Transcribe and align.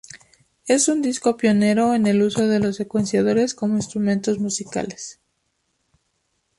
Es 0.65 0.87
un 0.87 1.03
disco 1.03 1.37
pionero 1.37 1.93
en 1.93 2.07
el 2.07 2.23
uso 2.23 2.47
de 2.47 2.57
los 2.59 2.77
secuenciadores 2.77 3.53
como 3.53 3.75
instrumentos 3.75 4.39
musicales. 4.39 5.19